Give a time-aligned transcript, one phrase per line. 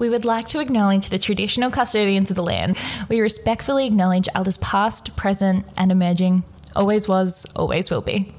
[0.00, 2.76] We would like to acknowledge the traditional custodians of the land.
[3.08, 6.42] We respectfully acknowledge elders past, present, and emerging.
[6.74, 8.34] Always was, always will be.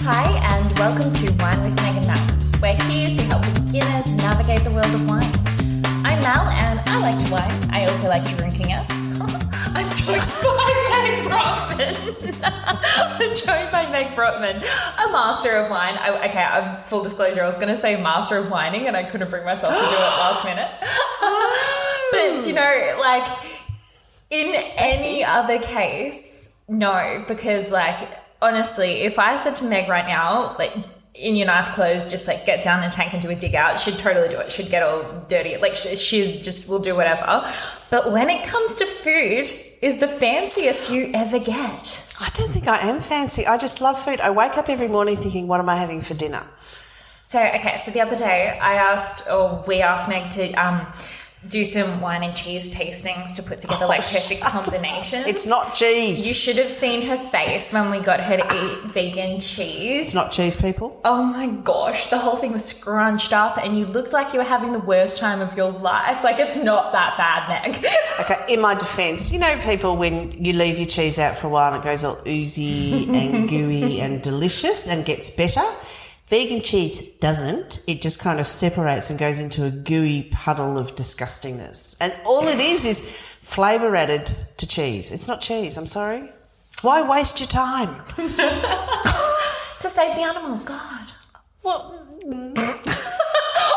[0.00, 2.38] Hi, and welcome to Wine with Meg and Mel.
[2.62, 5.30] We're here to help beginners navigate the world of wine.
[6.06, 7.70] I'm Mel, and I like to wine.
[7.70, 8.95] I also like drinking it.
[9.76, 12.40] I'm joined by Meg Brodtmann.
[13.20, 15.98] I'm joined by Meg Brodtmann, a master of wine.
[15.98, 19.02] I, okay, I'm, full disclosure, I was going to say master of whining, and I
[19.02, 20.70] couldn't bring myself to do it last minute.
[22.10, 23.28] but you know, like
[24.30, 30.56] in any other case, no, because like honestly, if I said to Meg right now,
[30.58, 30.74] like
[31.18, 33.78] in your nice clothes, just like get down a tank and do a dig out.
[33.78, 34.50] She'd totally do it.
[34.50, 35.56] She'd get all dirty.
[35.56, 37.48] Like she, she's just will do whatever.
[37.90, 39.50] But when it comes to food,
[39.86, 42.02] is the fanciest you ever get.
[42.20, 43.46] I don't think I am fancy.
[43.46, 44.20] I just love food.
[44.20, 46.44] I wake up every morning thinking, what am I having for dinner?
[46.58, 50.86] So okay, so the other day I asked, or we asked Meg to um,
[51.48, 55.26] do some wine and cheese tastings to put together like Oh, perfect shut combinations.
[55.26, 56.26] It's not cheese.
[56.26, 60.02] You should have seen her face when we got her to eat vegan cheese.
[60.06, 61.00] it's not cheese, people.
[61.04, 64.44] Oh my gosh, the whole thing was scrunched up and you looked like you were
[64.44, 66.24] having the worst time of your life.
[66.24, 67.84] Like it's not that bad, Meg.
[68.18, 71.50] Okay, in my defence, you know, people, when you leave your cheese out for a
[71.50, 75.62] while and it goes all oozy and gooey and delicious and gets better.
[76.28, 77.84] Vegan cheese doesn't.
[77.86, 81.96] It just kind of separates and goes into a gooey puddle of disgustingness.
[82.00, 85.12] And all it is is flavour added to cheese.
[85.12, 86.28] It's not cheese, I'm sorry.
[86.82, 88.04] Why waste your time?
[88.16, 91.12] to save the animals, God.
[91.62, 92.02] Well,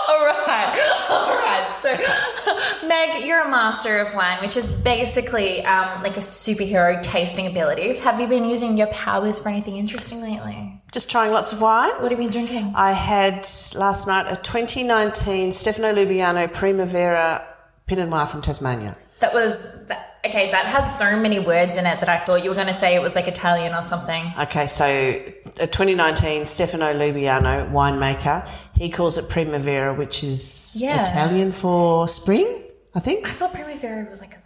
[0.10, 1.78] All right, all right.
[1.78, 1.94] So,
[2.88, 8.04] Meg, you're a master of wine, which is basically um, like a superhero tasting abilities.
[8.04, 10.79] Have you been using your powers for anything interesting lately?
[10.92, 11.92] Just trying lots of wine.
[12.02, 12.74] What have you been drinking?
[12.76, 17.46] I had last night a 2019 Stefano Lubiana Primavera
[17.86, 18.96] Pinot Noir from Tasmania.
[19.20, 20.50] That was that, okay.
[20.50, 22.96] That had so many words in it that I thought you were going to say
[22.96, 24.32] it was like Italian or something.
[24.40, 28.48] Okay, so a 2019 Stefano Lubiana winemaker.
[28.74, 31.02] He calls it Primavera, which is Yeah.
[31.04, 32.64] Italian for spring,
[32.96, 33.28] I think.
[33.28, 34.40] I thought Primavera was like a.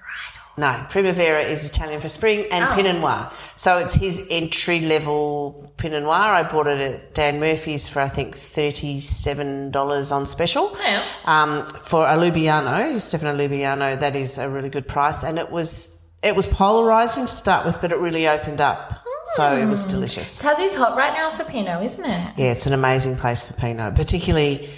[0.56, 2.75] No, Primavera is Italian for spring and Oh.
[2.75, 3.31] Pinot Noir.
[3.56, 6.14] So it's his entry level Pinot Noir.
[6.14, 10.72] I bought it at Dan Murphy's for I think $37 on special.
[10.86, 11.02] Yeah.
[11.25, 15.24] Um, for a Lubiana, Stefano Lubiana, that is a really good price.
[15.24, 19.00] And it was, it was polarizing to start with, but it really opened up.
[19.35, 19.70] So it Hmm.
[19.70, 20.38] was delicious.
[20.38, 22.28] Tassie's hot right now for Pinot, isn't it?
[22.38, 24.70] Yeah, it's an amazing place for Pinot, particularly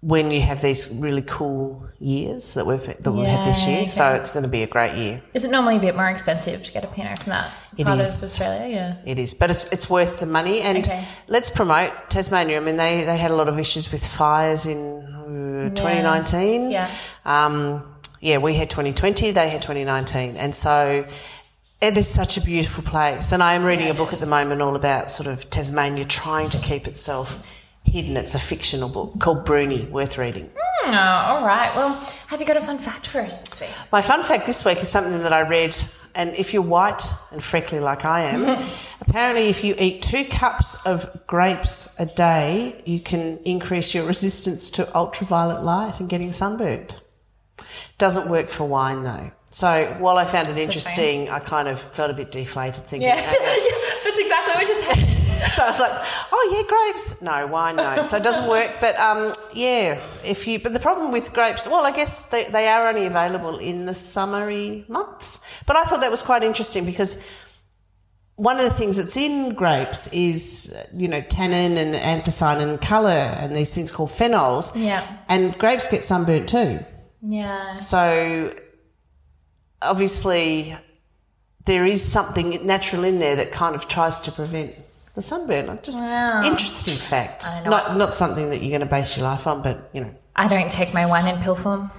[0.00, 3.78] when you have these really cool years that we've that we've had this year.
[3.78, 3.86] okay.
[3.88, 5.20] So it's going to be a great year.
[5.34, 7.98] Is it normally a bit more expensive to get a Pinot from that It part
[7.98, 8.06] is.
[8.06, 8.68] of Australia?
[8.74, 8.96] Yeah.
[9.12, 10.60] It is, but it's it's worth the money.
[10.60, 11.04] And Okay.
[11.26, 12.58] let's promote Tasmania.
[12.58, 16.70] I mean, they they had a lot of issues with fires in uh, 2019.
[16.70, 16.88] Yeah.
[17.24, 17.82] Um,
[18.20, 19.32] yeah, we had 2020.
[19.32, 21.06] They had 2019, and so.
[21.80, 24.20] It is such a beautiful place, and I am reading Yeah, a book is.
[24.20, 27.38] at the moment all about sort of Tasmania trying to keep itself
[27.84, 28.16] hidden.
[28.16, 30.50] It's a fictional book called Bruny, worth reading.
[30.56, 31.70] Hmm, oh, all right.
[31.74, 31.94] Well,
[32.28, 33.70] have you got a fun fact for us this week?
[33.92, 35.76] My fun fact this week is something that I read,
[36.14, 38.58] and if you're white and freckly like I am,
[39.00, 44.70] apparently if you eat two cups of grapes a day, you can increase your resistance
[44.72, 47.00] to ultraviolet light and getting sunburnt.
[47.98, 49.32] Doesn't work for wine though.
[49.50, 53.14] So while I found it interesting, I kind of felt a bit deflated thinking, Yeah.
[53.14, 53.24] okay.
[54.04, 54.97] That's exactly what just happened.
[55.54, 55.92] so I was like,
[56.32, 57.22] oh yeah, grapes.
[57.22, 58.02] No, wine, no.
[58.02, 58.76] So it doesn't work.
[58.80, 62.68] But um, yeah, if you, but the problem with grapes, well, I guess they, they
[62.68, 65.62] are only available in the summery months.
[65.66, 67.26] But I thought that was quite interesting because
[68.36, 73.08] one of the things that's in grapes is, you know, tannin and anthocyanin and colour
[73.10, 74.70] and these things called phenols.
[74.76, 75.04] Yeah.
[75.28, 76.78] And grapes get sunburnt too.
[77.20, 77.74] Yeah.
[77.74, 78.54] So
[79.82, 80.76] obviously
[81.64, 84.74] there is something natural in there that kind of tries to prevent
[85.18, 85.78] the sunburn.
[85.82, 86.42] Just Wow.
[86.44, 87.44] interesting fact.
[87.66, 90.46] Not not something that you're going to base your life on, but you know, I
[90.46, 91.90] don't take my wine in pill form.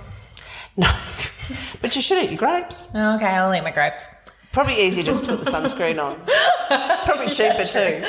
[0.78, 0.88] no.
[1.82, 2.90] but you should eat your grapes.
[2.96, 4.16] Oh, okay, I'll eat my grapes.
[4.54, 6.14] Probably easier just to put the sunscreen on.
[7.06, 8.04] Probably cheaper too.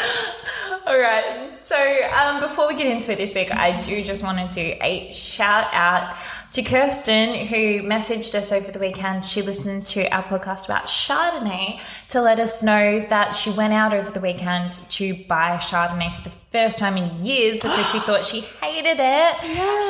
[0.86, 1.50] All right.
[1.56, 4.76] So um, before we get into it this week, I do just want to do
[4.80, 6.16] a shout out
[6.52, 9.24] to Kirsten, who messaged us over the weekend.
[9.24, 11.78] She listened to our podcast about Chardonnay
[12.08, 16.22] to let us know that she went out over the weekend to buy Chardonnay for
[16.24, 19.40] the first time in years because she thought she hated it.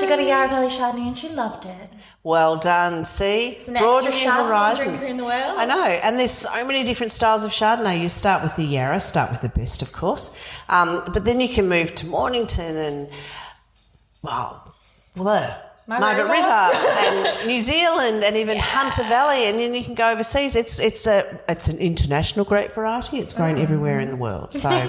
[0.00, 1.88] She got a Yarra Valley Chardonnay and she loved it.
[2.22, 3.06] Well done.
[3.06, 5.08] See, an broaden extra your horizons.
[5.10, 5.54] in the world.
[5.58, 7.98] I know, and there's so many different styles of Chardonnay.
[8.00, 10.30] You start with the Yarra, start with the best, of course,
[10.68, 13.08] um, but then you can move to Mornington and
[14.22, 14.74] well,
[15.16, 16.70] well, Margaret River.
[16.74, 20.56] And New Zealand and even Hunter Valley, and then you can go overseas.
[20.56, 23.16] It's it's a it's an international grape variety.
[23.16, 23.62] It's grown Mm.
[23.62, 24.68] everywhere in the world, so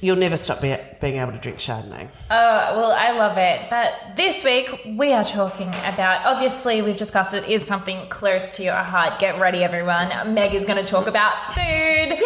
[0.00, 2.08] you'll never stop be, being able to drink Chardonnay.
[2.30, 3.68] Oh, well, I love it.
[3.70, 8.62] But this week we are talking about, obviously, we've discussed it is something close to
[8.62, 9.18] your heart.
[9.18, 10.08] Get ready, everyone.
[10.34, 11.62] Meg is going to talk about food.
[11.62, 12.20] Yay!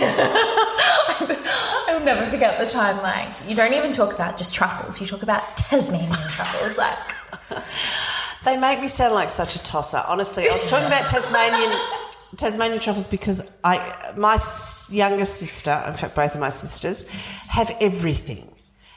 [1.88, 5.22] I'll never forget the time, like, you don't even talk about just truffles, you talk
[5.22, 6.78] about Tasmanian truffles.
[6.78, 6.96] Like,
[8.44, 10.02] They make me sound like such a tosser.
[10.08, 11.70] Honestly, I was talking about Tasmanian
[12.36, 14.38] Tasmanian truffles because I my
[14.90, 17.08] younger sister, in fact, both of my sisters,
[17.48, 18.52] have everything,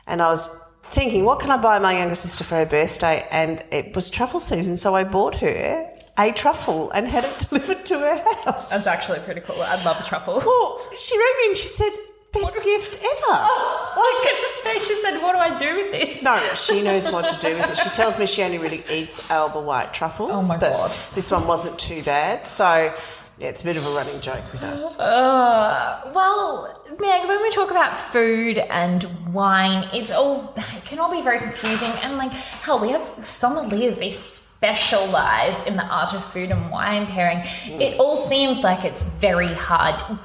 [0.08, 0.50] and I was
[0.84, 3.28] thinking, what can I buy my younger sister for her birthday?
[3.32, 5.90] And it was truffle season, so I bought her
[6.20, 8.70] a truffle and had it delivered to her house.
[8.70, 9.56] that's actually pretty cool.
[9.60, 10.36] I love a truffle.
[10.46, 11.90] Well, she wrote me and she said,
[12.32, 13.34] "Best gift ever."
[13.96, 16.24] I was going to say, she said, what do I do with this?
[16.24, 17.78] No, she knows what to do with it.
[17.78, 20.30] She tells me she only really eats Alba White truffles.
[20.32, 20.92] Oh my but God.
[21.14, 22.48] This one wasn't too bad.
[22.48, 22.94] So,
[23.40, 25.00] it's a bit of a running joke with us.
[25.00, 31.12] Uh, well, Meg, when we talk about food and wine, it's all it can all
[31.12, 31.92] be very confusing.
[32.04, 37.08] And like, hell, we have sommeliers; they specialize in the art of food and wine
[37.08, 37.42] pairing.
[37.66, 40.20] It all seems like it's very hard.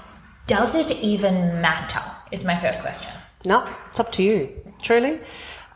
[0.47, 2.01] Does it even matter?
[2.31, 3.13] Is my first question.
[3.45, 5.21] No, it's up to you, truly.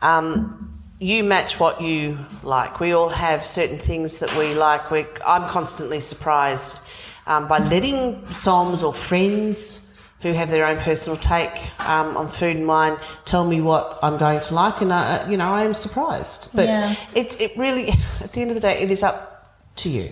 [0.01, 2.79] Um, you match what you like.
[2.79, 4.91] We all have certain things that we like.
[4.91, 6.87] We, I'm constantly surprised
[7.27, 9.79] um, by letting Soms or friends
[10.21, 11.51] who have their own personal take
[11.87, 15.35] um, on food and wine tell me what I'm going to like, and I, you
[15.37, 16.51] know I am surprised.
[16.55, 16.95] But Yeah.
[17.13, 17.89] it, it really,
[18.21, 20.09] at the end of the day, it is up to you.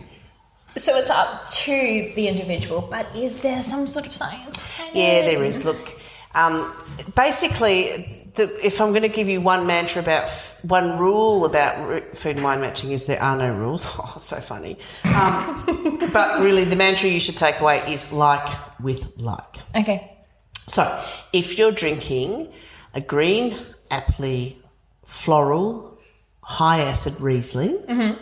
[0.76, 4.58] So it's up to the individual, but is there some sort of science?
[4.94, 5.66] Yeah, there is.
[5.66, 5.78] Look,
[6.34, 6.74] um,
[7.16, 12.16] basically, the, if I'm going to give you one mantra about f- one rule about
[12.16, 13.86] food and wine matching, is there are no rules.
[14.04, 14.78] Oh, so funny.
[15.16, 18.48] Um, but really, the mantra you should take away is like
[18.80, 19.58] with like.
[19.76, 20.18] Okay.
[20.66, 20.84] So,
[21.34, 22.52] if you're drinking
[22.94, 23.58] a green,
[23.90, 24.56] appley,
[25.04, 26.00] floral,
[26.42, 28.18] high acid Riesling,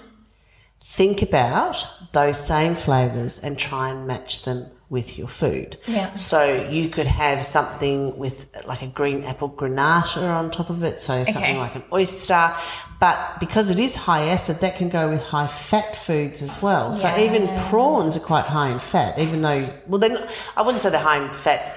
[0.82, 5.78] think about those same flavours and try and match them with your food.
[5.86, 6.14] Yeah.
[6.16, 11.00] So you could have something with like a green apple granita on top of it,
[11.00, 11.60] so something Okay.
[11.60, 12.54] like an oyster.
[13.00, 16.94] But because it is high acid, that can go with high fat foods as well.
[16.94, 20.18] So even prawns are quite high in fat, even though, well, then
[20.58, 21.76] I wouldn't say they're high in fat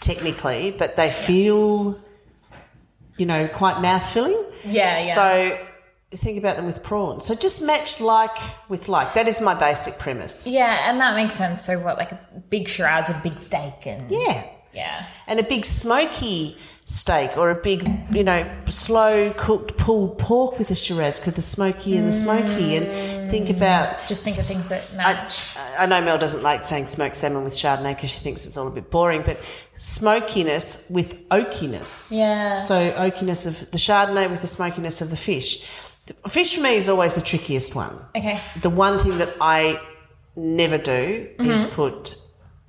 [0.00, 1.98] technically, but they feel,
[3.18, 4.44] you know, quite mouth filling.
[4.64, 5.14] Yeah, yeah.
[5.14, 5.66] So
[6.12, 7.26] think about them with prawns.
[7.26, 8.36] So just match like
[8.68, 9.14] with like.
[9.14, 10.46] That is my basic premise.
[10.46, 11.64] Yeah, and that makes sense.
[11.64, 14.44] So what, like a big Shiraz with big steak and Yeah.
[14.72, 15.06] yeah.
[15.26, 20.72] And a big smoky steak or a big, you know, slow cooked pulled pork with
[20.72, 22.74] a Shiraz because the smoky and the smoky.
[22.74, 23.56] And think mm.
[23.56, 24.08] about.
[24.08, 25.56] Just think of things that match.
[25.56, 28.56] I, I know Mel doesn't like saying smoked salmon with Chardonnay because she thinks it's
[28.56, 29.38] all a bit boring, but
[29.74, 32.16] smokiness with oakiness.
[32.16, 32.56] Yeah.
[32.56, 35.64] So oakiness of the Chardonnay with the smokiness of the fish.
[36.28, 37.98] Fish for me is always the trickiest one.
[38.16, 38.40] okay.
[38.60, 39.80] The one thing that I
[40.36, 41.74] never do is Mm-hmm.
[41.74, 42.16] put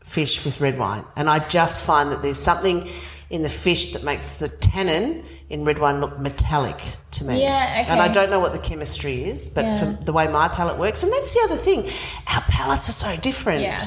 [0.03, 1.05] fish with red wine.
[1.15, 2.87] And I just find that there's something
[3.29, 6.77] in the fish that makes the tannin in red wine look metallic
[7.11, 7.41] to me.
[7.41, 7.91] Yeah, okay.
[7.91, 9.79] And I don't know what the chemistry is, but Yeah.
[9.79, 11.87] from the way my palate works, and that's the other thing,
[12.33, 13.61] our palates are so different.
[13.61, 13.77] Yeah.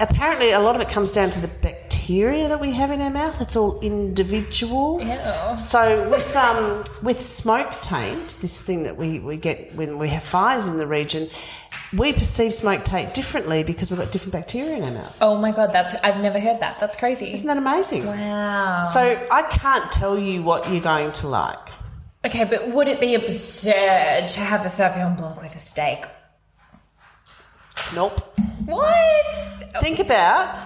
[0.00, 3.10] Apparently, a lot of it comes down to the bacteria that we have in our
[3.10, 3.40] mouth.
[3.42, 5.00] It's all individual.
[5.00, 5.58] Ew.
[5.58, 10.22] So with um, with smoke taint, this thing that we, we get when we have
[10.22, 11.28] fires in the region,
[11.96, 15.18] we perceive smoke taint differently because we've got different bacteria in our mouth.
[15.20, 16.80] Oh my god, that's I've never heard that.
[16.80, 17.32] That's crazy.
[17.32, 18.06] Isn't that amazing?
[18.06, 18.82] Wow.
[18.82, 21.68] So I can't tell you what you're going to like.
[22.24, 26.04] Okay, but would it be absurd to have a Sauvignon Blanc with a steak?
[27.94, 28.20] Nope.
[28.70, 29.26] What?
[29.80, 30.56] Think about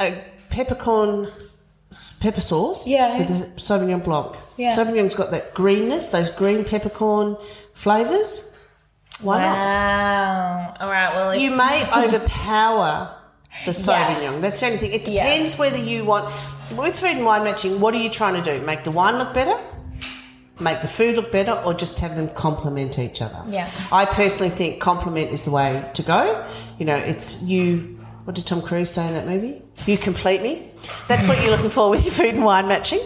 [0.00, 1.30] a peppercorn
[1.90, 3.18] s- pepper sauce Yeah.
[3.18, 4.34] with a Sauvignon Blanc.
[4.56, 4.74] Yeah.
[4.76, 7.36] Sauvignon's got that greenness, those green peppercorn
[7.74, 8.54] flavours.
[9.20, 9.54] Why not?
[9.56, 10.74] Wow.
[10.80, 11.12] All right.
[11.14, 13.14] Well, if, You may overpower
[13.64, 14.40] the Sauvignon.
[14.40, 14.92] That's the only thing.
[14.92, 15.26] It Yes.
[15.26, 16.26] depends whether you want.
[16.76, 18.64] With food and wine matching, what are you trying to do?
[18.64, 19.58] Make the wine look better?
[20.60, 23.42] Make the food look better, or just have them complement each other?
[23.48, 23.70] Yeah.
[23.92, 26.46] I personally think complement is the way to go.
[26.78, 27.96] You know, it's you.
[28.24, 29.62] What did Tom Cruise say in that movie?
[29.86, 30.70] You complete me.
[31.06, 33.00] That's what you're looking for with your food and wine matching.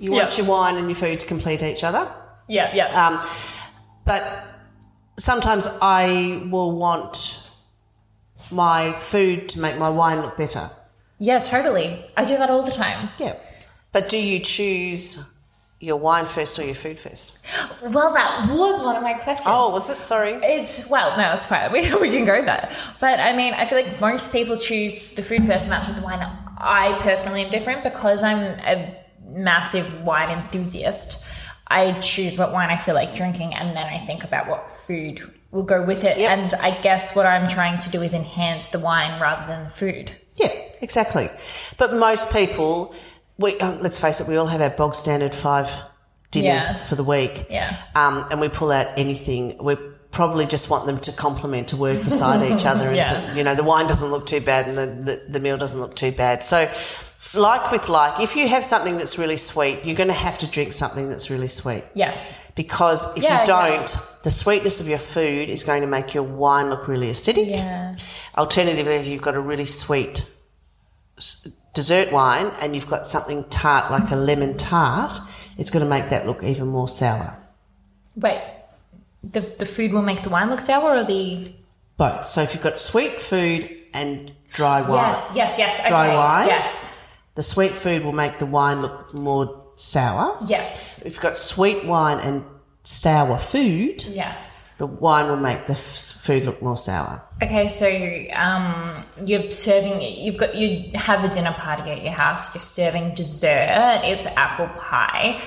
[0.00, 2.10] You want your wine and your food to complete each other.
[2.48, 2.86] yeah, yeah.
[3.06, 3.20] Um,
[4.04, 4.46] but
[5.18, 7.48] sometimes I will want
[8.50, 10.70] my food to make my wine look better.
[11.18, 12.04] Yeah, totally.
[12.16, 13.10] I do that all the time.
[13.18, 13.36] Yeah.
[13.92, 15.18] But do you choose
[15.84, 17.38] your wine first or your food first?
[17.82, 19.46] Well, that was one of my questions.
[19.48, 19.98] Oh, was it?
[19.98, 20.32] Sorry.
[20.42, 21.70] It's well, no, it's fine.
[21.72, 22.70] We, we can go there.
[23.00, 26.02] But I mean, I feel like most people choose the food first, match with the
[26.02, 26.20] wine.
[26.58, 31.24] I personally am different because I'm a massive wine enthusiast.
[31.66, 35.20] I choose what wine I feel like drinking, and then I think about what food
[35.50, 36.18] will go with it.
[36.18, 36.30] Yep.
[36.30, 39.70] And I guess what I'm trying to do is enhance the wine rather than the
[39.70, 40.12] food.
[40.36, 41.30] Yeah, exactly.
[41.78, 42.94] But most people,
[43.38, 45.68] we uh, let's face it, we all have our bog standard five
[46.30, 46.88] dinners Yes.
[46.88, 47.46] for the week.
[47.50, 47.74] Yeah.
[47.94, 49.56] Um, and we pull out anything.
[49.62, 49.76] We
[50.10, 52.86] probably just want them to complement, to work beside each other.
[52.88, 53.30] And Yeah.
[53.30, 55.80] to, you know, the wine doesn't look too bad and the, the, the meal doesn't
[55.80, 56.44] look too bad.
[56.44, 56.70] So,
[57.34, 60.46] like with like, if you have something that's really sweet, you're going to have to
[60.48, 61.82] drink something that's really sweet.
[61.94, 62.52] Yes.
[62.54, 66.22] Because if Yeah, you don't, the sweetness of your food is going to make your
[66.22, 67.50] wine look really acidic.
[67.50, 67.96] Yeah.
[68.38, 70.24] Alternatively, if you've got a really sweet
[71.74, 75.12] dessert wine and you've got something tart like a lemon tart,
[75.58, 77.36] it's going to make that look even more sour.
[78.16, 78.42] Wait.
[79.22, 81.52] The the food will make the wine look sour, or the
[81.96, 82.24] Both.
[82.26, 85.80] So if you've got sweet food and dry wine, yes, yes, yes.
[85.80, 85.88] Okay.
[85.88, 86.48] Dry wine?
[86.48, 86.94] Yes.
[87.34, 90.36] the sweet food will make the wine look more sour.
[90.46, 91.04] Yes.
[91.04, 92.44] If you've got sweet wine and
[92.84, 94.74] sour food, Yes.
[94.78, 97.22] the wine will make the f- food look more sour.
[97.42, 97.86] Okay, so
[98.34, 100.00] um, you're serving.
[100.02, 102.54] You've got you have a dinner party at your house.
[102.54, 104.02] You're serving dessert.
[104.04, 105.40] It's apple pie.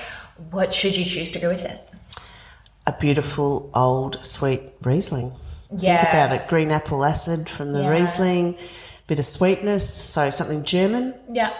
[0.50, 1.88] What should you choose to go with it?
[2.86, 5.32] A beautiful old sweet Riesling.
[5.76, 5.98] Yeah.
[6.00, 6.48] Think about it.
[6.48, 7.88] Green apple acid from the Yeah.
[7.90, 8.56] Riesling,
[9.06, 11.50] bit of sweetness, so something German, Yeah.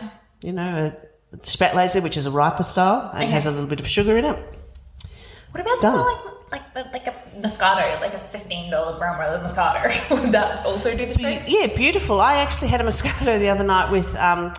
[0.42, 0.92] you know,
[1.32, 3.30] a Spätlese, which is a riper style and Okay.
[3.32, 4.38] has a little bit of sugar in it.
[5.52, 5.96] What about Done.
[5.96, 9.84] something like like like a Moscato, like a fifteen dollar brown roller Moscato?
[10.22, 11.42] Would that also do the trick?
[11.46, 12.20] Yeah, beautiful.
[12.20, 14.52] I actually had a Moscato the other night with, um,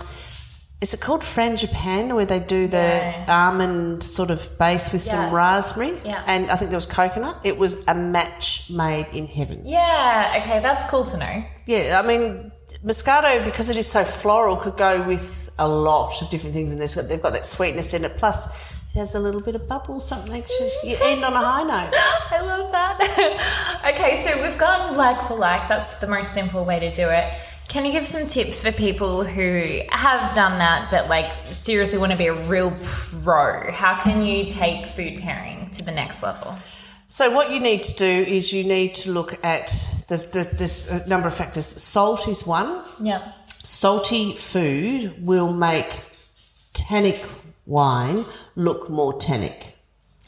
[0.81, 3.25] is it called Frangipane, where they do the Yeah.
[3.27, 5.99] almond sort of base with some raspberry?
[6.05, 6.23] Yeah.
[6.25, 7.39] And I think there was coconut.
[7.43, 9.61] It was a match made in heaven.
[9.65, 10.33] Yeah.
[10.37, 11.43] Okay, that's cool to know.
[11.65, 12.51] Yeah, I mean,
[12.85, 16.79] Moscato, because it is so floral, could go with a lot of different things, and
[16.79, 18.15] there's got, they've got that sweetness in it.
[18.15, 21.63] Plus, it has a little bit of bubble, something to you end on a high
[21.63, 21.93] note.
[22.31, 23.81] I love that.
[23.93, 25.69] okay, so we've gone like for like.
[25.69, 27.31] That's the most simple way to do it.
[27.67, 32.11] Can you give some tips for people who have done that but like seriously want
[32.11, 33.71] to be a real pro?
[33.71, 36.57] How can you take food pairing to the next level?
[37.09, 39.67] So, what you need to do is you need to look at
[40.07, 41.65] the, the, this uh, number of factors.
[41.65, 42.83] Salt is one.
[43.01, 43.33] Yeah.
[43.61, 46.03] Salty food will make
[46.73, 47.23] tannic
[47.69, 49.75] wine look more tannic.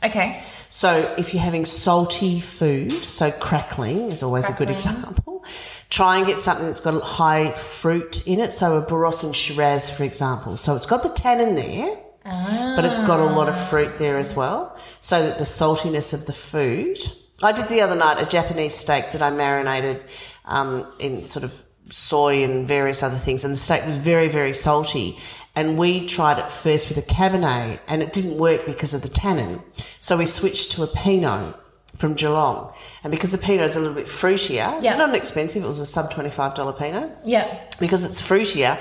[0.04, 0.42] Okay.
[0.70, 5.44] So if you're having salty food, so crackling is always a good example.
[5.90, 8.52] Try and get something that's got high fruit in it.
[8.52, 10.58] So a Barossa Shiraz, for example.
[10.58, 14.36] So it's got the tannin there, but it's got a lot of fruit there as
[14.36, 14.76] well.
[15.02, 16.98] So that the saltiness of the food.
[17.44, 20.02] I did the other night a Japanese steak that I marinated
[20.46, 24.54] um, in sort of soy and various other things, and the steak was very, very
[24.54, 25.18] salty.
[25.56, 29.10] And we tried it first with a Cabernet, and it didn't work because of the
[29.10, 29.62] tannin.
[30.00, 31.56] So we switched to a Pinot
[31.96, 34.96] from Geelong, and because the Pinot is a little bit fruitier, Yeah.
[34.96, 37.54] not expensive, it was a sub twenty five dollar Pinot Yeah.
[37.82, 38.78] because it's fruitier,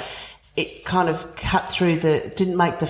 [0.56, 2.88] it kind of cut through the, didn't make the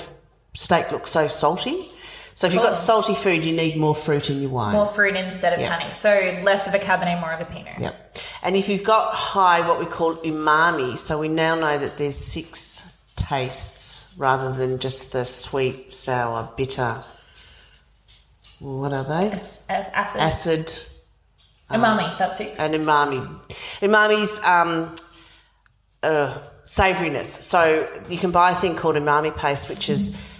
[0.55, 1.89] steak look so salty.
[2.35, 4.73] So if you've got salty food, you need more fruit in your wine.
[4.73, 5.69] More fruit instead of Yeah.
[5.79, 5.95] tannic.
[5.95, 6.11] So
[6.43, 7.75] less of a Cabernet, more of a Pinot.
[7.79, 8.17] Yep.
[8.43, 12.17] And if you've got high, what we call umami, so we now know that there's
[12.17, 17.03] six tastes rather than just the sweet, sour, bitter.
[18.59, 19.31] What are they?
[19.33, 20.21] As, as acid.
[20.21, 20.67] Acid
[21.71, 22.59] Umami, that's it.
[22.59, 23.21] and umami.
[23.81, 24.95] Umami's um,
[26.03, 27.27] uh, savouriness.
[27.27, 30.37] So you can buy a thing called umami paste, which is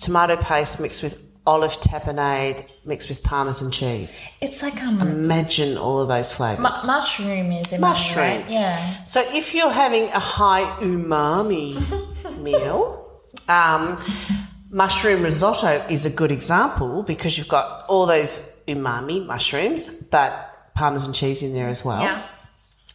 [0.00, 4.20] tomato paste mixed with olive tapenade mixed with parmesan cheese.
[4.40, 6.60] It's like um, Imagine all of those flavours.
[6.86, 8.26] mu- mushroom is umami, Mushroom.
[8.26, 8.50] right?
[8.50, 9.04] Yeah.
[9.04, 11.74] So if you're having a high umami
[12.38, 13.98] meal, um,
[14.70, 21.12] mushroom risotto is a good example because you've got all those umami mushrooms, but parmesan
[21.12, 22.02] cheese in there as well.
[22.02, 22.22] Yeah.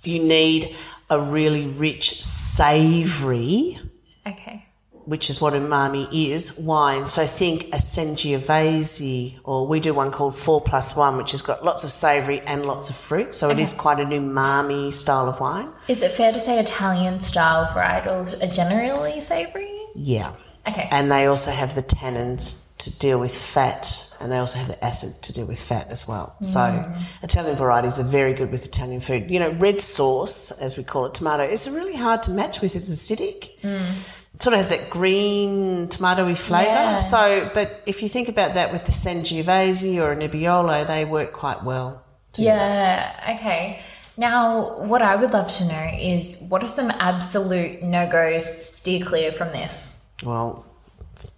[0.04, 0.76] You need
[1.10, 3.80] a really rich, savoury,
[4.26, 4.66] Okay.
[5.06, 7.06] Which is what umami is, wine.
[7.06, 11.64] So think a Sangiovese, or we do one called Four Plus One, which has got
[11.64, 13.36] lots of savoury and lots of fruit.
[13.36, 15.70] So it is quite an umami style of wine.
[15.88, 19.70] Is it fair to say Italian style varietals are generally savory?
[19.96, 20.34] Yeah.
[20.68, 20.88] Okay.
[20.92, 24.84] And they also have the tannins to deal with fat, and they also have the
[24.84, 26.36] acid to deal with fat as well.
[26.42, 27.24] So mm.
[27.24, 29.30] Italian varieties are very good with Italian food.
[29.32, 32.76] You know, red sauce, as we call it, tomato, is really hard to match with.
[32.76, 33.52] It's acidic.
[33.64, 36.70] It sort of has that green tomatoey flavour.
[36.70, 36.98] Yeah.
[37.00, 41.34] So, but if you think about that with the Sangiovese or a Nebbiolo, they work
[41.34, 42.04] quite well.
[42.38, 43.80] Yeah, okay.
[44.18, 49.04] Now, what I would love to know is what are some absolute no goes steer
[49.04, 50.12] clear from this?
[50.24, 50.66] Well,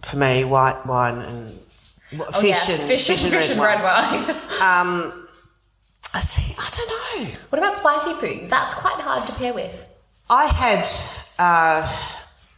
[0.02, 1.58] for me, white wine and
[2.18, 4.36] well, Oh, fish, yes, and fish, and, fish and red wine.
[6.14, 6.54] I see.
[6.58, 6.88] I don't
[7.28, 7.34] know.
[7.50, 8.48] what about spicy food?
[8.48, 9.86] That's quite hard to pair with.
[10.30, 10.86] I had,
[11.38, 12.15] uh,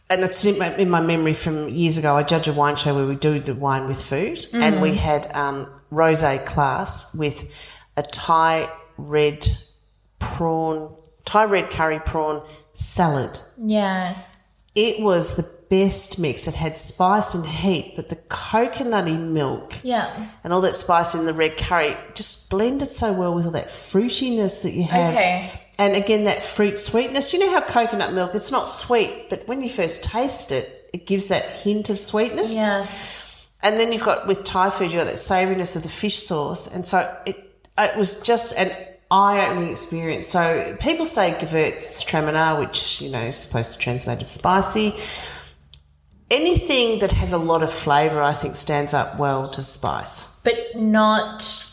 [0.09, 2.15] and it's in my, in my memory from years ago.
[2.15, 5.29] I judge a wine show where we do the wine with food, and we had
[5.35, 9.47] um, rosé class with a Thai red
[10.19, 13.39] prawn, Thai red curry prawn salad.
[13.57, 14.15] Yeah.
[14.75, 16.47] It was the best mix.
[16.47, 20.09] It had spice and heat, but the coconutty milk Yeah.
[20.43, 23.67] and all that spice in the red curry just blended so well with all that
[23.67, 25.13] fruitiness that you have.
[25.13, 25.51] Okay.
[25.79, 27.31] And again, that fruit sweetness.
[27.33, 31.05] You know how coconut milk, it's not sweet, but when you first taste it, it
[31.05, 32.53] gives that hint of sweetness.
[32.53, 33.49] Yes.
[33.63, 36.67] And then you've got with Thai food, you've got that savouriness of the fish sauce.
[36.73, 37.37] And so it,
[37.77, 38.71] it was just an
[39.09, 40.27] eye opening experience.
[40.27, 44.93] So people say Gewürztraminer, which, you know, is supposed to translate as spicy.
[46.29, 50.39] Anything that has a lot of flavour, I think, stands up well to spice.
[50.43, 51.68] But not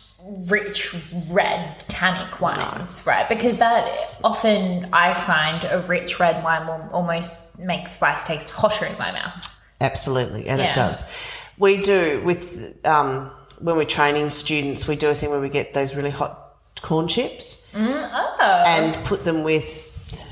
[0.48, 0.94] rich
[1.32, 3.28] red tannic wines, right?
[3.28, 3.86] Because that
[4.24, 9.12] often I find a rich red wine will almost make spice taste hotter in my
[9.12, 9.54] mouth.
[9.80, 10.70] Absolutely, and Yeah.
[10.70, 11.40] it does.
[11.58, 13.30] We do with um,
[13.60, 17.08] when we're training students, we do a thing where we get those really hot corn
[17.08, 18.64] chips Oh.
[18.66, 19.64] and put them with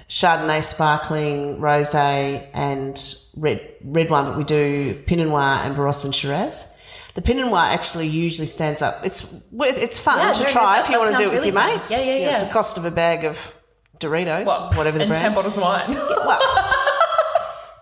[0.08, 3.00] Chardonnay, sparkling, rosé, and
[3.36, 4.24] red red wine.
[4.26, 6.73] But we do Pinot Noir and Barossa and Shiraz.
[7.14, 9.00] The Pinot Noir actually usually stands up.
[9.04, 11.70] It's it's fun Yeah, to try if you want to do it with your really
[11.70, 11.78] fun.
[11.78, 11.90] mates.
[11.92, 12.48] Yeah, yeah, know, It's yeah.
[12.48, 13.56] the cost of a bag of
[14.00, 15.22] Doritos, whatever the and brand.
[15.22, 15.82] ten bottles of wine.
[15.94, 16.40] Well,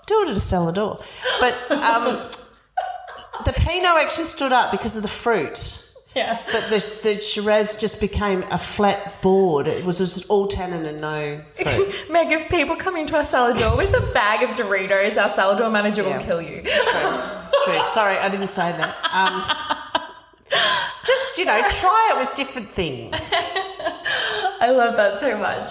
[0.06, 1.00] do it at a cellar door.
[1.40, 2.04] But um,
[3.46, 5.78] the Pinot actually stood up because of the fruit.
[6.14, 6.38] yeah.
[6.52, 9.66] But the, the Shiraz just became a flat board.
[9.66, 11.94] It was just all tannin and no fruit.
[12.10, 15.56] Meg, if people come into our cellar door with a bag of Doritos, our cellar
[15.58, 16.18] door manager Yeah.
[16.18, 16.62] will kill you.
[17.64, 17.84] True.
[17.84, 18.96] Sorry, I didn't say that.
[19.12, 20.02] Um,
[21.04, 23.14] just, you know, try it with different things.
[24.60, 25.68] I love that so much.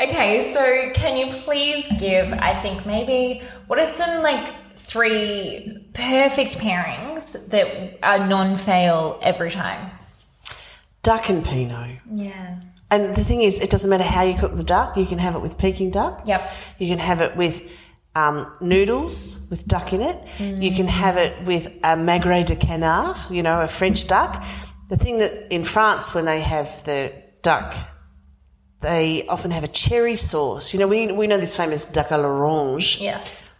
[0.00, 6.58] Okay, so can you please give, I think maybe, what are some like three perfect
[6.58, 9.90] pairings that are non fail every time?
[11.02, 11.98] Duck and Pinot.
[12.14, 12.60] Yeah.
[12.90, 14.96] And the thing is, it doesn't matter how you cook the duck.
[14.96, 16.22] You can have it with Peking duck.
[16.26, 16.50] Yep.
[16.78, 17.87] You can have it with
[18.18, 20.16] um, noodles with duck in it.
[20.40, 24.44] You can have it with a magret de canard, you know, a French duck.
[24.88, 27.76] The thing that in France, when they have the duck,
[28.80, 30.72] they often have a cherry sauce.
[30.72, 33.00] You know, we, we know this famous duck à l'orange.
[33.00, 33.50] Yes.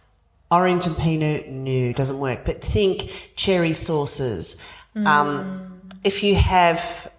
[0.51, 2.43] Orange and Pinot, no, doesn't work.
[2.43, 4.57] But think cherry sauces.
[5.05, 7.09] Um, if you have,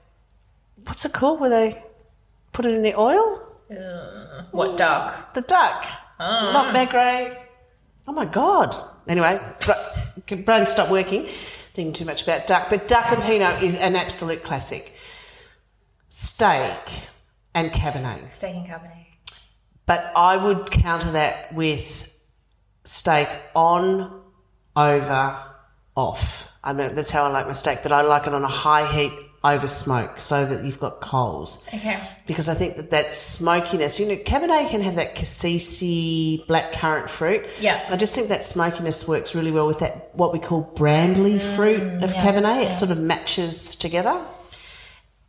[0.85, 1.83] what's it called where they
[2.53, 3.25] put it in the oil?
[4.51, 5.33] What duck?
[5.33, 5.87] The duck.
[6.21, 7.37] Not magret.
[8.07, 8.75] Oh my God.
[9.09, 9.41] Anyway,
[10.27, 12.69] br- brain stopped working, thinking too much about duck.
[12.69, 14.95] But duck and Pinot is an absolute classic.
[16.09, 17.09] Steak
[17.55, 18.31] and Cabernet.
[18.31, 19.07] Steak and Cabernet.
[19.87, 22.17] But I would counter that with
[22.85, 24.23] steak on,
[24.77, 25.43] over,
[25.97, 26.53] off.
[26.63, 28.93] I mean, that's how I like my steak, but I like it on a high
[28.93, 31.67] heat over smoke so that you've got coals.
[31.69, 31.99] Okay.
[32.27, 37.09] Because I think that that smokiness, you know, Cabernet can have that cassis black currant
[37.09, 37.49] fruit.
[37.61, 37.87] Yeah.
[37.89, 41.81] I just think that smokiness works really well with that, what we call brambly fruit
[42.03, 42.67] of Mm, yeah, Cabernet.
[42.67, 44.21] It sort of matches together.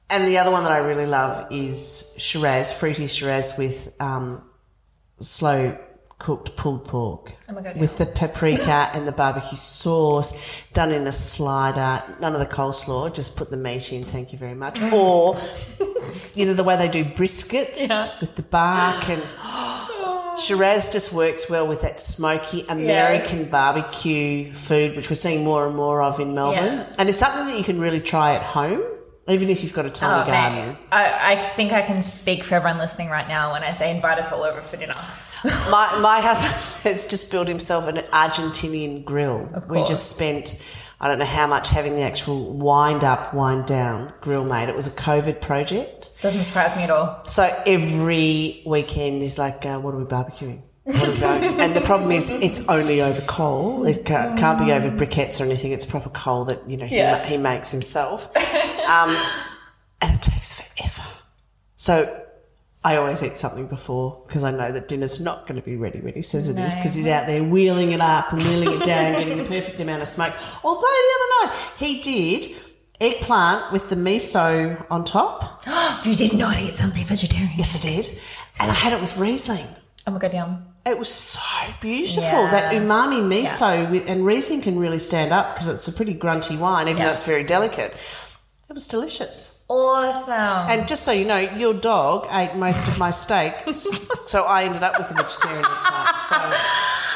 [0.09, 4.43] And the other one that I really love is Shiraz, fruity Shiraz with um,
[5.19, 5.77] slow
[6.21, 7.33] cooked pulled pork.
[7.49, 12.33] Oh my God, With the paprika and the barbecue sauce done in a slider, none
[12.33, 14.79] of the coleslaw, just put the meat in, thank you very much.
[14.93, 15.35] Or,
[16.35, 18.07] you know, the way they do briskets Yeah.
[18.21, 19.23] with the bark and
[20.39, 25.75] Shiraz just works well with that smoky American barbecue food, which we're seeing more and
[25.75, 26.63] more of in Melbourne.
[26.79, 26.93] Yeah.
[26.99, 28.81] And it's something that you can really try at home,
[29.27, 30.77] even if you've got a tiny Oh, garden.
[30.91, 34.17] I, I think I can speak for everyone listening right now when I say invite
[34.17, 34.93] us all over for dinner.
[35.43, 36.53] My my husband
[36.93, 39.63] has just built himself an Argentinian grill.
[39.69, 40.63] We just spent
[40.99, 44.69] I don't know how much having the actual wind up, wind down grill made.
[44.69, 46.21] It was a COVID project.
[46.21, 47.23] Doesn't surprise me at all.
[47.25, 50.61] So every weekend is like, uh, what are we barbecuing?
[50.85, 53.85] And the problem is, it's only over coal.
[53.85, 55.71] It can't, can't be over briquettes or anything.
[55.71, 57.17] It's proper coal that you know he, Yeah.
[57.19, 58.29] ma- he makes himself,
[58.91, 59.15] um,
[60.01, 61.07] and it takes forever.
[61.75, 62.23] So
[62.83, 65.99] I always eat something before because I know that dinner's not going to be ready
[66.01, 66.81] when he says it is No.
[66.81, 70.01] because he's out there wheeling it up and wheeling it down, getting the perfect amount
[70.01, 70.33] of smoke.
[70.63, 72.45] Although the other night he did
[72.99, 75.63] eggplant with the miso on top.
[76.05, 77.51] you did not eat something vegetarian.
[77.57, 78.07] Yes, I did,
[78.59, 79.67] and I had it with Riesling.
[80.07, 80.65] Oh my god, yum.
[80.85, 81.39] It was so
[81.79, 82.23] beautiful.
[82.23, 82.49] Yeah.
[82.51, 86.57] That umami miso with, and Riesling can really stand up because it's a pretty grunty
[86.57, 87.05] wine, even Yeah.
[87.05, 87.93] though it's very delicate.
[88.71, 89.65] It was delicious.
[89.67, 90.69] Awesome.
[90.71, 93.85] And just so you know, your dog ate most of my steaks,
[94.25, 96.21] so I ended up with a vegetarian eggplant.
[96.21, 96.37] So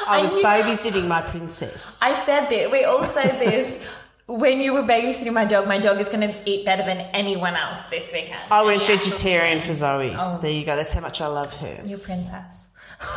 [0.05, 2.01] I was babysitting my princess.
[2.03, 2.71] I said that.
[2.71, 3.89] We all said this.
[4.27, 7.55] When you were babysitting my dog, my dog is going to eat better than anyone
[7.55, 8.41] else this weekend.
[8.51, 8.87] I went Yeah.
[8.87, 10.13] vegetarian for Zoe.
[10.17, 10.39] Oh.
[10.41, 10.75] There you go.
[10.75, 11.83] That's how much I love her.
[11.85, 12.71] Your princess.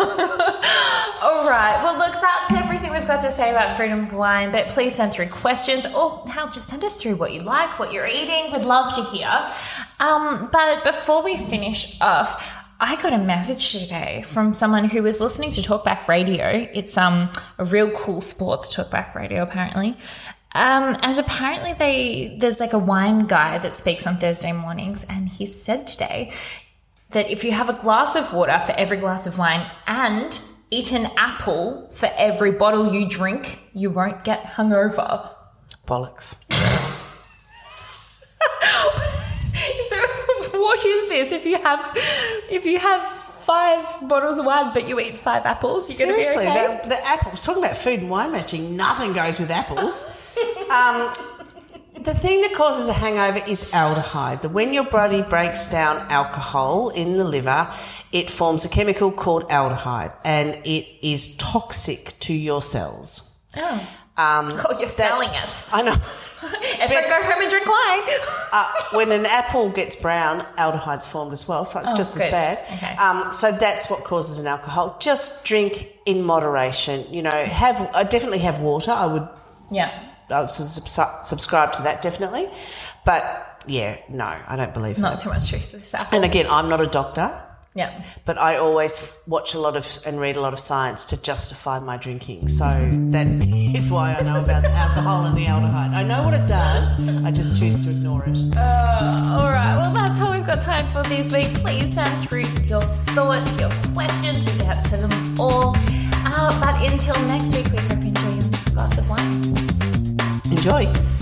[1.22, 1.80] All right.
[1.82, 4.52] Well, look, that's everything we've got to say about Freedom Wine.
[4.52, 7.92] But please send through questions or hell, just send us through what you like, what
[7.92, 8.52] you're eating.
[8.52, 9.50] We'd love to hear.
[10.00, 12.44] Um, but before we finish off,
[12.80, 16.68] I got a message today from someone who was listening to Talkback Radio.
[16.72, 19.96] It's um a real cool sports Talkback Radio, apparently.
[20.52, 25.28] Um, and apparently they there's like a wine guy that speaks on Thursday mornings, and
[25.28, 26.30] he said today
[27.10, 30.92] that if you have a glass of water for every glass of wine and eat
[30.92, 35.34] an apple for every bottle you drink, you won't get hungover.
[35.86, 36.36] Bollocks.
[39.90, 40.00] There,
[40.60, 41.32] what is this?
[41.32, 41.92] If you have
[42.50, 46.50] if you have five bottles of wine but you eat five apples, you're Seriously, be
[46.50, 46.66] okay.
[46.66, 47.44] that, the apples.
[47.44, 50.04] Talking about food and wine matching, nothing goes with apples.
[50.70, 51.12] um,
[52.02, 54.42] the thing that causes a hangover is aldehyde.
[54.42, 57.68] That when your body breaks down alcohol in the liver,
[58.12, 63.38] it forms a chemical called aldehyde, and it is toxic to your cells.
[63.56, 63.94] oh.
[64.16, 65.64] Um, Oh, you're selling it.
[65.72, 65.92] I know.
[66.80, 68.02] Everyone go home and drink wine.
[68.50, 72.24] Uh, when an apple gets brown, aldehyde's formed as well, so it's Oh, just good.
[72.28, 72.58] as bad.
[72.78, 72.96] Okay.
[72.96, 74.96] Um, so that's what causes an alcohol.
[75.00, 77.04] Just drink in moderation.
[77.12, 78.90] You know, have I definitely have water.
[78.90, 79.28] I would
[79.70, 80.07] yeah.
[80.30, 82.48] I would subs- subscribe to that definitely,
[83.04, 85.20] but yeah, no, I don't believe Not that.
[85.20, 85.94] too much truth to this.
[86.12, 87.30] And again, I'm not a doctor,
[87.74, 88.02] Yeah.
[88.24, 91.22] but I always f- watch a lot of and read a lot of science to
[91.22, 92.48] justify my drinking.
[92.48, 93.26] So that
[93.76, 95.92] is why I know about the alcohol and the aldehyde.
[95.92, 96.92] I know what it does.
[97.24, 98.38] I just choose to ignore it.
[98.56, 99.76] All right.
[99.76, 101.52] Well, that's all we've got time for this week.
[101.54, 102.82] Please send through your
[103.14, 104.44] thoughts, your questions.
[104.46, 105.74] We get to them all.
[106.30, 109.57] Uh, but until next week, we hope you enjoy your next glass of wine.
[110.50, 111.17] Enjoy!